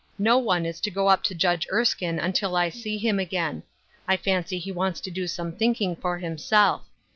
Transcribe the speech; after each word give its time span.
No 0.17 0.39
one 0.39 0.65
is 0.65 0.79
to 0.81 0.89
go 0.89 1.09
up 1.09 1.21
to 1.25 1.35
Judge 1.35 1.67
Erskine 1.71 2.17
until 2.17 2.55
I 2.55 2.69
see 2.69 2.97
him 2.97 3.19
again. 3.19 3.61
I 4.07 4.17
fancy 4.17 4.57
he 4.57 4.71
wants 4.71 4.99
to 5.01 5.11
do 5.11 5.27
some 5.27 5.51
thinking 5.51 5.95
for 5.95 6.17
himself. 6.17 6.87